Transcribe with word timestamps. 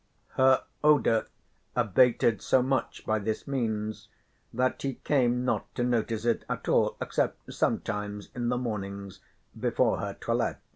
Her 0.29 0.63
odour 0.83 1.27
abated 1.75 2.41
so 2.41 2.63
much 2.63 3.05
by 3.05 3.19
this 3.19 3.47
means 3.47 4.07
that 4.51 4.81
he 4.81 4.95
came 4.95 5.45
not 5.45 5.75
to 5.75 5.83
notice 5.83 6.25
it 6.25 6.43
at 6.49 6.67
all 6.67 6.97
except 6.99 7.53
sometimes 7.53 8.29
in 8.33 8.49
the 8.49 8.57
mornings 8.57 9.19
before 9.55 9.99
her 9.99 10.15
toilet. 10.19 10.57